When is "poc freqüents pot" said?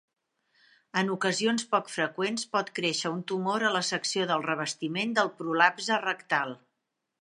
1.75-2.73